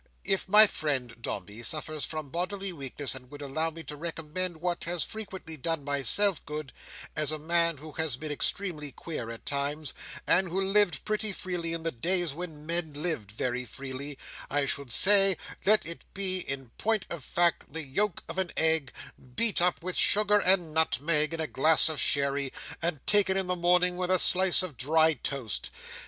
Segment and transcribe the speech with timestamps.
[0.23, 4.85] If my friend Dombey suffers from bodily weakness, and would allow me to recommend what
[4.85, 6.73] has frequently done myself good,
[7.15, 9.93] as a man who has been extremely queer at times,
[10.25, 14.17] and who lived pretty freely in the days when men lived very freely,
[14.49, 15.37] I should say,
[15.67, 18.91] let it be in point of fact the yolk of an egg,
[19.35, 23.55] beat up with sugar and nutmeg, in a glass of sherry, and taken in the
[23.55, 25.69] morning with a slice of dry toast.